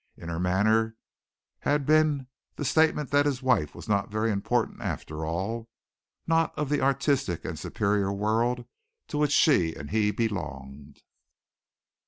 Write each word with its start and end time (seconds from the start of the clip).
In 0.17 0.29
her 0.29 0.39
manner 0.39 0.95
had 1.59 1.85
been 1.85 2.25
the 2.55 2.65
statement 2.65 3.11
that 3.11 3.27
his 3.27 3.43
wife 3.43 3.75
was 3.75 3.87
not 3.87 4.09
very 4.09 4.31
important 4.31 4.81
after 4.81 5.23
all, 5.27 5.69
not 6.25 6.57
of 6.57 6.69
the 6.71 6.81
artistic 6.81 7.45
and 7.45 7.59
superior 7.59 8.11
world 8.11 8.65
to 9.09 9.19
which 9.19 9.31
she 9.31 9.75
and 9.75 9.91
he 9.91 10.09
belonged. 10.09 11.03